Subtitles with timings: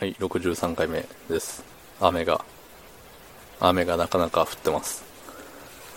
[0.00, 1.62] はい、63回目です。
[2.00, 2.44] 雨が、
[3.60, 5.04] 雨がなかなか降ってます。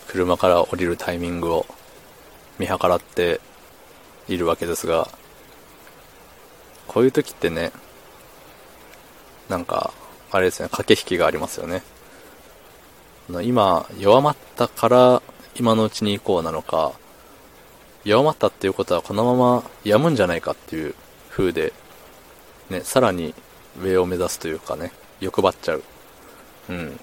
[0.07, 1.65] 車から降りるタイミングを
[2.59, 3.41] 見計らって
[4.27, 5.09] いるわけですが、
[6.87, 7.71] こういう時ってね、
[9.49, 9.91] なんか、
[10.29, 11.81] あれですね、駆け引きがありますよね。
[13.41, 15.21] 今、弱まったから
[15.55, 16.93] 今のうちに行こうなのか、
[18.05, 20.93] 弱まったっていうことはこのまま止むんじゃないかっていう
[21.31, 21.73] 風で、
[22.69, 23.33] ね、さらに
[23.81, 25.83] 上を目指すというかね、欲張っちゃう。
[26.69, 26.99] うん。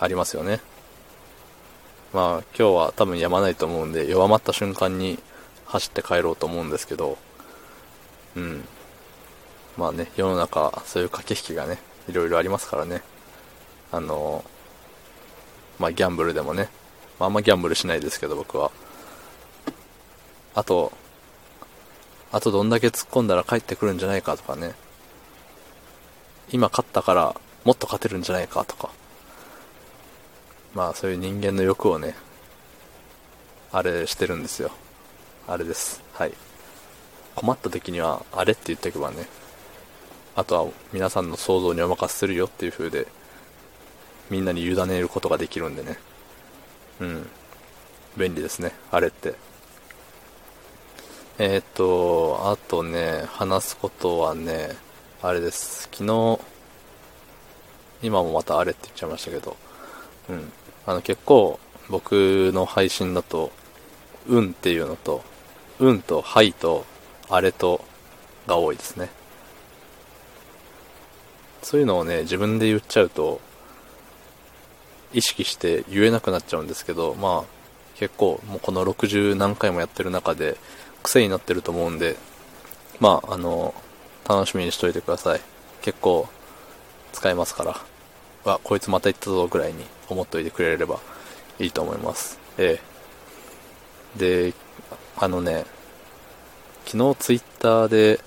[0.00, 0.60] ありますよね。
[2.12, 5.18] まあ今日は多分止まないと思うんで、弱まった瞬間に
[5.66, 7.16] 走って帰ろうと思うんですけど、
[8.36, 8.64] うん。
[9.76, 13.02] まあね、世の中そういう駆け引きがね、いろいろありますからね。
[13.90, 14.44] あの、
[15.78, 16.68] まあギャンブルでもね、
[17.18, 18.70] まああんまギャンブルしないですけど僕は。
[20.54, 20.92] あと、
[22.30, 24.74] あとどんだけ突っ込んだら帰ってくるんじゃないかとかね。
[26.52, 27.34] 今勝ったから
[27.64, 28.90] もっと勝てるんじゃないかとか。
[30.74, 32.14] まあそういう人間の欲をね、
[33.72, 34.70] あれしてるんですよ。
[35.48, 36.02] あれです。
[36.14, 36.32] はい。
[37.34, 39.26] 困った時にはあれって言っておけばね、
[40.36, 43.06] あとは皆さんの想像にお任せするよっていう風で、
[44.30, 45.98] みんなに委ねることができるんでね。
[47.00, 47.30] うん。
[48.16, 49.34] 便利ですね、あれって。
[51.38, 54.76] えーっと、あとね、話すことはね、
[55.24, 55.88] あれです。
[55.92, 56.40] 昨日、
[58.02, 59.56] 今もまたあれって言っちゃいましたけど、
[60.28, 60.52] うん。
[60.84, 63.52] あの結構僕の配信だと、
[64.26, 65.22] うんっていうのと、
[65.78, 66.84] うんとはいと
[67.28, 67.84] あれと
[68.48, 69.10] が多いですね。
[71.62, 73.40] そういうのをね、自分で言っちゃうと、
[75.12, 80.56] 意識して言えなくなっちゃうんですけど、まあ、結構もうこの60何回もやってる中で
[81.04, 82.16] 癖になってると思うんで、
[82.98, 83.72] まあ、あの、
[84.28, 85.40] 楽しみにしといてください。
[85.82, 86.28] 結構
[87.12, 87.80] 使えますから。
[88.44, 91.00] わ、こいつまた言ったぞぐらいに思っといてくれれば
[91.58, 92.38] いいと思います。
[92.58, 92.80] え
[94.16, 94.48] え。
[94.50, 94.54] で、
[95.16, 95.64] あのね、
[96.84, 98.20] 昨日ツイッターで、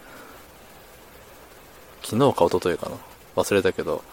[2.04, 2.98] 昨日か一昨日かな？
[3.36, 4.04] 忘れたけど、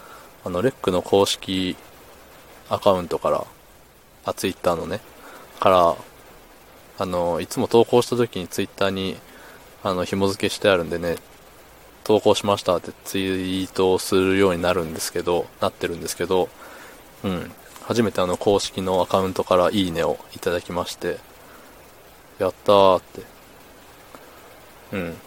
[0.43, 1.77] あの、レックの公式
[2.69, 3.45] アカウントから、
[4.25, 4.99] あ、ツイッターのね、
[5.59, 5.95] から、
[6.99, 9.17] あの、いつも投稿した時にツイッターに、
[9.83, 11.17] あの、紐付けしてあるんでね、
[12.03, 16.49] 投稿しましたってツイートをするようになるんですけど、なってるんですけど、
[17.23, 17.51] うん。
[17.83, 21.17] 初めてあの公式のアカウントからいいねをいただきまして、
[22.39, 23.21] やったーって、
[24.93, 25.17] うん、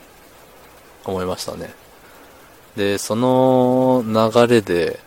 [1.05, 1.75] 思いましたね。
[2.77, 5.01] で、その流れで、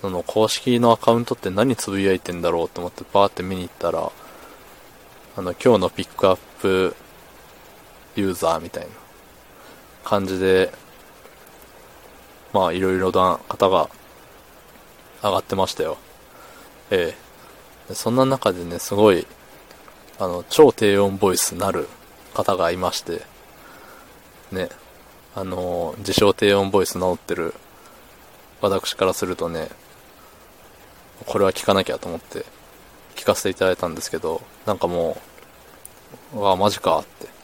[0.00, 4.10] その公式のアカウントって何つぶやいてんだろうと思ってバーって見に行ったら、
[5.36, 6.94] あの、今日のピックアップ
[8.16, 8.90] ユーザーみたいな
[10.12, 10.70] 感じで、
[12.52, 13.88] まあいろいろな方が
[15.22, 15.96] 上がってましたよ。
[16.90, 17.16] え
[17.88, 19.26] えそんな中でね、すごい、
[20.18, 21.88] あの、超低音ボイスなる
[22.34, 23.22] 方がいまして、
[24.50, 24.68] ね、
[25.34, 27.54] あの、自称低音ボイス名乗ってる
[28.60, 29.70] 私からするとね、
[31.24, 32.44] これは聞かなきゃと思って
[33.16, 35.16] 聞かせていただいたんですけど、なんかも
[36.34, 37.41] う、うわ、マジかって。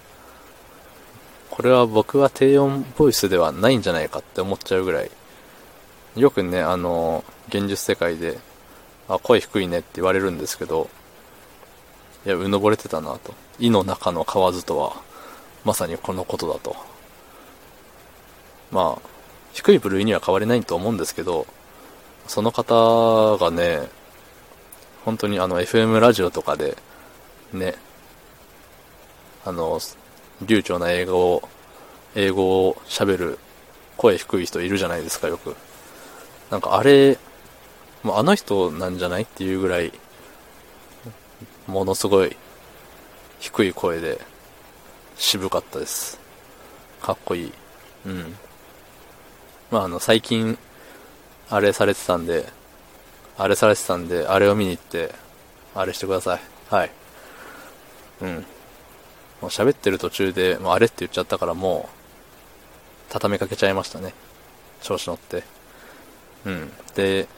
[1.58, 5.10] これは僕は低音ボイスではないんじゃないかって思っちゃうぐらい、
[6.14, 8.38] よくね、あの、現実世界で、
[9.08, 10.88] あ、声低いねって言われるんですけど、
[12.24, 13.34] いや、うぬぼれてたなと。
[13.58, 15.02] 胃の中の蛙とは、
[15.64, 16.76] まさにこのことだと。
[18.70, 19.08] まあ、
[19.52, 21.44] 低い部類には変わりないと思うんですけど、
[22.28, 23.80] その方がね、
[25.04, 26.78] 本当にあの FM ラジオとかで、
[27.52, 27.74] ね、
[29.44, 29.80] あの、
[30.43, 31.49] 流暢な英語を、
[32.15, 33.38] 英語を喋る
[33.97, 35.56] 声低い人いるじゃないですか、よく。
[36.50, 37.19] なんかあれ、
[38.03, 39.93] もうあの人なんじゃないっていうぐらい、
[41.66, 42.37] ものすごい
[43.41, 44.21] 低い声で
[45.16, 46.19] 渋かったです。
[47.03, 47.53] かっこいい。
[48.06, 48.37] うん。
[49.71, 50.57] まああの最近、
[51.51, 52.47] あれされてたんで、
[53.36, 55.15] あれされてたんで、あれを見に行って、
[55.74, 56.41] あれしてください。
[56.71, 56.91] はい。
[58.22, 58.47] うん。
[59.40, 61.98] もう喋ってる途中で、もうあれって言っちゃったからもう、
[63.10, 64.14] 畳みかけちゃいましたね。
[64.82, 65.44] 調子乗って。
[66.44, 66.72] うん。
[66.94, 67.28] で、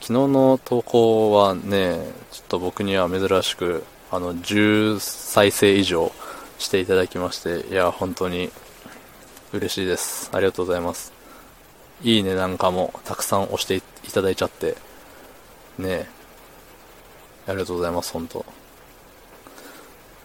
[0.00, 1.98] 昨日の投稿はね、
[2.30, 6.12] ちょっと僕には珍しく、あの、10再生以上
[6.58, 8.50] していただきまして、いや、本当に
[9.52, 10.30] 嬉しいです。
[10.32, 11.16] ありがとうございます。
[12.02, 13.82] いいねなんかもたくさん押してい
[14.12, 14.76] ただいちゃって、
[15.78, 16.06] ねえ、
[17.48, 18.44] ありがとうございます、本当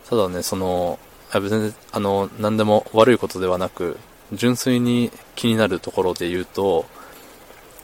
[0.09, 0.99] ただね、その、
[1.39, 3.97] 別に、あの、何でも悪いことではなく、
[4.33, 6.85] 純粋に気になるところで言うと、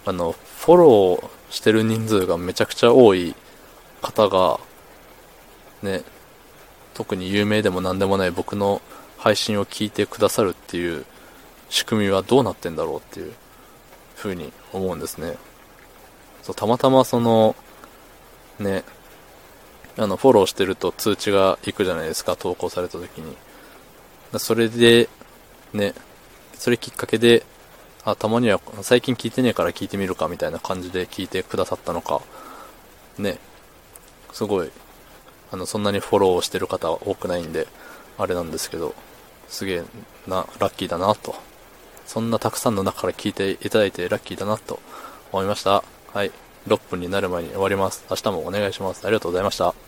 [0.05, 3.35] あの、フォローしてる人数がめちゃくちゃ多い
[4.01, 4.59] 方が、
[5.81, 6.03] ね、
[6.93, 8.81] 特に有名でも何でもない僕の
[9.17, 11.05] 配信を聞いてくださるっていう
[11.69, 13.33] 仕組みはどうなってんだろうっていう
[14.15, 15.37] 風に思うんですね。
[16.41, 17.55] そう、たまたまその、
[18.59, 18.83] ね、
[19.97, 23.35] あの、フォローしてると通知が行くじゃないですか、投稿された時に。
[24.37, 25.09] それで、
[25.73, 25.93] ね、
[26.53, 27.43] それきっかけで、
[28.03, 32.21] あ、たまには最近聞いてねえから聞いてみるかみたいな感じで聞いてくださったのか、
[33.17, 33.39] ね、
[34.33, 34.71] すごい、
[35.51, 37.67] あの、そんなにフォローしてる方は多くないんで、
[38.17, 38.93] あれなんですけど、
[39.49, 39.83] すげえ
[40.27, 41.35] な、ラッキーだなと。
[42.05, 44.79] そんなたくさんの中から聞いていただいてラッキーだなと
[45.31, 45.83] 思いました。
[46.13, 46.31] はい。
[46.67, 48.05] 6分になる前に終わります。
[48.09, 49.05] 明日もお願いします。
[49.05, 49.86] ありがとうございました。